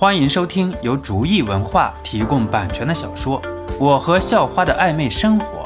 [0.00, 3.42] 欢迎收听由竹意文化提供版权的小说
[3.80, 5.64] 《我和校花的暧昧生活》，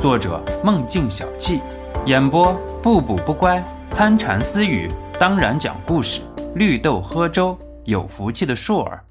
[0.00, 1.60] 作者梦境小憩，
[2.06, 3.60] 演播不补不乖、
[3.90, 6.20] 参禅私语，当然讲故事，
[6.54, 9.04] 绿豆喝粥，有福气的硕儿。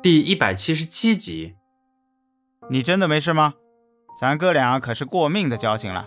[0.00, 1.56] 第一百七十七集，
[2.70, 3.54] 你真的没事吗？
[4.20, 6.06] 咱哥俩可是过命的交情了，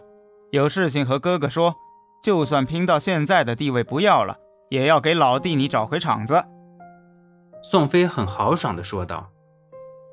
[0.52, 1.76] 有事情和哥哥说，
[2.24, 4.38] 就算拼到现在的地位不要了，
[4.70, 6.42] 也要给老弟你找回场子。
[7.68, 9.32] 宋飞很豪爽地说道：“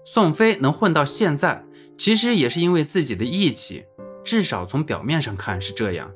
[0.07, 1.63] 宋飞能混到现在，
[1.99, 3.85] 其实也是因为自己的义气，
[4.25, 6.11] 至少从表面上看是这样。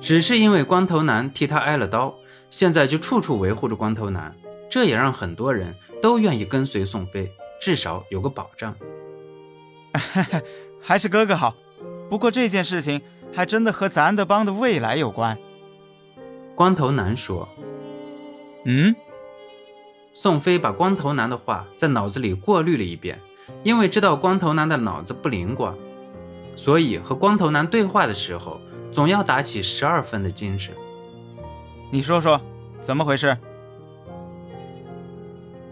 [0.00, 2.14] 只是因为光头男替他挨了刀，
[2.50, 4.32] 现在就处处维护着光头男，
[4.70, 7.28] 这也让很多人都愿意跟随宋飞，
[7.60, 8.76] 至少有个保障。
[10.80, 11.52] 还是哥哥好，
[12.08, 13.02] 不过这件事情
[13.32, 15.36] 还真的和咱的帮的未来有关。”
[16.54, 17.48] 光头男说
[18.64, 18.94] ：“嗯。”
[20.12, 23.18] 宋飞把光头男的话在脑子里过滤了一遍，
[23.62, 25.74] 因为知道光头男的脑子不灵光，
[26.56, 30.74] 所以和光头男对话的时候总要打起十二分的精神。
[31.90, 32.40] 你说说，
[32.80, 33.36] 怎么回事？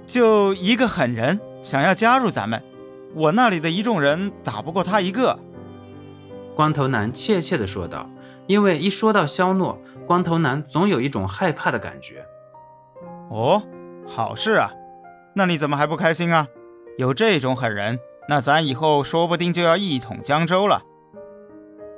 [0.06, 2.62] 就一个狠人想要加入咱们，
[3.14, 5.39] 我那里的一众人打不过他一个。
[6.55, 8.08] 光头男怯怯地说道
[8.47, 12.25] ：“因为一说到肖诺，光头男总有一种害怕的感觉。”
[13.30, 13.62] 哦。
[14.09, 14.73] 好事啊，
[15.34, 16.48] 那你怎么还不开心啊？
[16.97, 20.83] 有这种狠人，那咱以后说不定就要一统江州了。”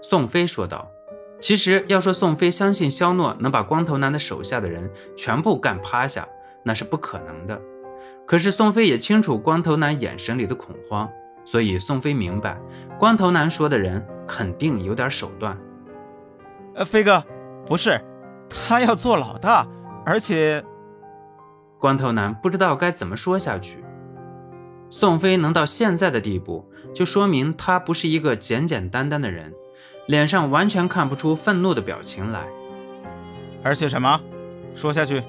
[0.03, 0.91] 宋飞说道。
[1.41, 6.29] 其实要说宋飞相信肖诺能把光头男的手下的人全部干趴下，
[6.63, 7.59] 那是不可能的。
[8.27, 11.09] 可是宋飞也清楚光头男眼神里的恐慌，
[11.47, 12.61] 所以宋飞明白，
[12.99, 15.57] 光头男说的人肯定有点手段。
[16.75, 17.25] 呃，飞哥，
[17.65, 17.99] 不是，
[18.51, 19.67] 他要做老大，
[20.05, 20.63] 而且。
[21.81, 23.83] 光头男不知道该怎么说下去。
[24.91, 29.53] 宋飞能到现在的地步，就说明他不是一个简简单单的人，
[30.07, 32.47] 脸上完全看不出愤怒的表情来。
[33.63, 34.21] 而且什么？
[34.75, 35.23] 说下去。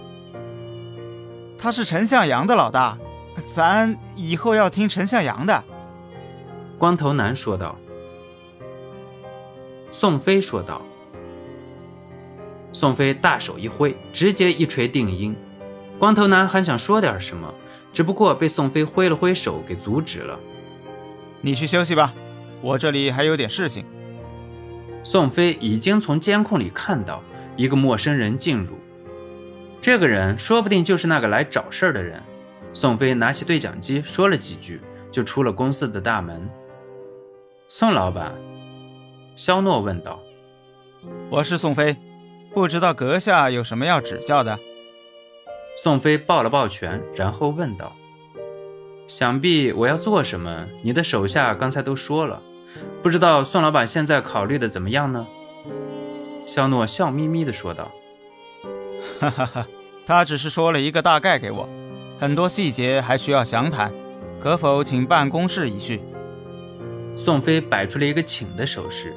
[1.58, 2.98] 他是陈向阳的老大，
[3.46, 5.64] 咱以后要听陈向阳的。
[6.78, 7.78] 光头男说道。
[9.90, 10.81] 宋飞说道。
[12.74, 15.36] 宋飞大手一挥，直接一锤定音。
[16.01, 17.53] 光头男还想说点什么，
[17.94, 20.39] 只不过被宋飞挥了挥手给阻止了。
[21.41, 22.12] 你去休息吧，
[22.59, 23.85] 我这里还有点事情。
[25.03, 27.22] 宋飞已经从监控里看到
[27.56, 28.73] 一个陌生人进入，
[29.79, 32.19] 这个人说不定就是那个来找事儿的人。
[32.73, 34.81] 宋飞拿起对讲机说了几句，
[35.12, 36.50] 就出了公司的大门。
[37.68, 38.33] 宋老板，
[39.35, 40.19] 肖诺问道
[41.29, 41.95] ：“我是宋飞，
[42.56, 44.57] 不知道阁下有什么要指教的？”
[45.78, 47.96] 宋飞抱了抱拳，然后问道
[49.08, 50.68] ：“想必我要做什么？
[50.84, 52.42] 你的手下刚才都说了，
[53.02, 55.26] 不知道宋老板现在考虑的怎么样呢？”
[56.46, 57.92] 肖诺笑眯眯地说道
[59.20, 59.68] ：“哈哈哈，
[60.06, 61.68] 他只是说了一个大概给我，
[62.20, 63.92] 很多细节还需要详谈，
[64.40, 66.02] 可否请办公室一叙？”
[67.16, 69.16] 宋飞摆出了一个请的手势。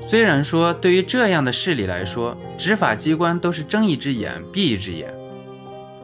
[0.00, 5.12] 虽然说对于这样的事理来说，执法机关都是睁一只眼闭一只眼。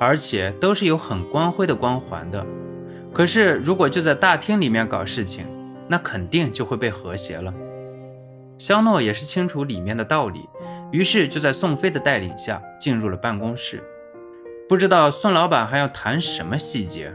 [0.00, 2.44] 而且都是有很光辉的光环的，
[3.12, 5.46] 可是如果就在大厅里面搞事情，
[5.86, 7.52] 那肯定就会被和谐了。
[8.58, 10.48] 肖诺也是清楚里面的道理，
[10.90, 13.82] 于是就在宋飞的带领下进入了办公室。
[14.66, 17.12] 不知道宋老板还要谈什么细节？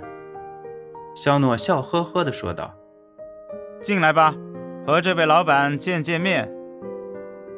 [1.15, 2.75] 肖诺笑呵呵地说道
[3.81, 4.35] ：“进来吧，
[4.85, 6.51] 和这位老板见见面。”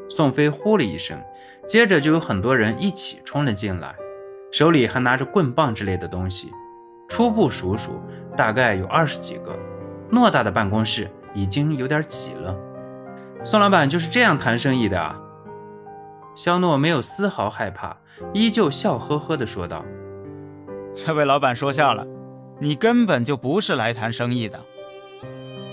[0.08, 1.20] 宋飞呼了一声，
[1.68, 3.94] 接着就有很多人一起冲了进来。
[4.58, 6.52] 手里还拿着棍棒之类的东西，
[7.08, 8.02] 初步数数，
[8.36, 9.56] 大概有二十几个。
[10.12, 12.56] 偌大的办公室已经有点挤了。
[13.44, 15.16] 宋老板就是这样谈生意的啊？
[16.36, 17.98] 肖诺没有丝毫害怕，
[18.34, 19.86] 依旧笑呵呵地说道
[20.98, 22.04] ：“这位老板说笑了，
[22.60, 24.60] 你根本就不是来谈生意的。”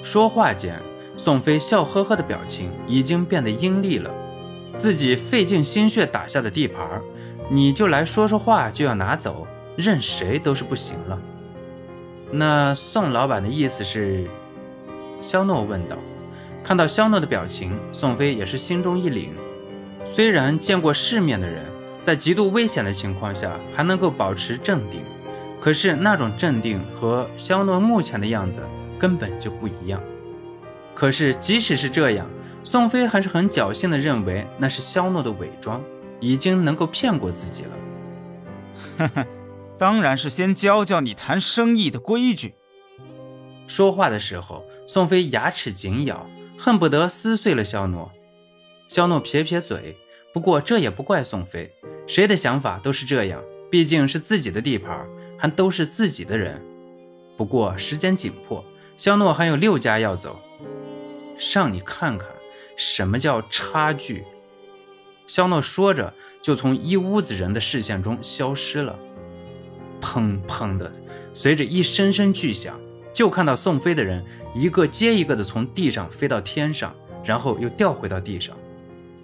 [0.05, 0.79] 说话间，
[1.17, 4.11] 宋飞笑呵呵的表情已经变得阴厉了。
[4.77, 7.01] 自己费尽心血打下的地盘
[7.51, 9.47] 你就来说说话就要拿走，
[9.77, 11.19] 任谁都是不行了。
[12.31, 14.27] 那宋老板的意思是？
[15.21, 15.97] 肖诺问道。
[16.63, 19.29] 看到肖诺的表情，宋飞也是心中一凛。
[20.05, 21.65] 虽然见过世面的人，
[22.01, 25.01] 在极度危险的情况下还能够保持镇定，
[25.61, 28.63] 可是那种镇定和肖诺目前的样子
[28.99, 30.01] 根本就不一样。
[30.95, 32.27] 可是即使是这样，
[32.65, 35.83] 宋飞还是很侥幸地认为那是肖诺的伪装。
[36.25, 37.71] 已经能够骗过自己了。
[38.97, 39.27] 哈哈，
[39.79, 42.55] 当然是先教教你谈生意的规矩。
[43.67, 46.27] 说话的时候，宋飞牙齿紧咬，
[46.59, 48.11] 恨不得撕碎了肖诺。
[48.89, 49.97] 肖诺撇撇嘴，
[50.33, 51.71] 不过这也不怪宋飞，
[52.07, 55.07] 谁的想法都是这样，毕竟是自己的地盘，
[55.39, 56.63] 还都是自己的人。
[57.37, 58.65] 不过时间紧迫，
[58.97, 60.39] 肖诺还有六家要走，
[61.55, 62.29] 让你看看
[62.77, 64.25] 什么叫差距。
[65.27, 66.13] 肖诺说着，
[66.43, 68.99] 就从一屋子人的视线中消失了。
[70.01, 70.93] 砰砰的，
[71.33, 72.79] 随着一声声巨响，
[73.13, 74.23] 就看到宋飞的人
[74.55, 76.95] 一个接一个的从地上飞到天上，
[77.25, 78.55] 然后又掉回到地上。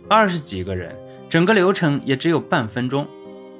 [0.09, 0.97] 二十几个人，
[1.29, 3.07] 整个流程也只有半分钟。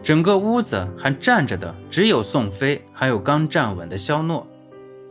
[0.03, 4.47] 整个屋子还站着的只有宋飞，还有刚站稳的肖诺。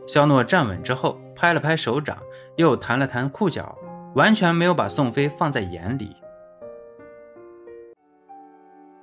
[0.08, 2.18] 肖诺站稳之后，拍了拍手掌，
[2.56, 3.78] 又弹了弹裤脚，
[4.16, 6.10] 完全没有把宋飞放在眼里。